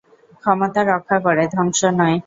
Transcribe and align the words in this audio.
ক্ষমতা 0.43 0.81
রক্ষা 0.91 1.17
করে, 1.25 1.43
ধ্বংস 1.53 1.79
নয়। 1.99 2.17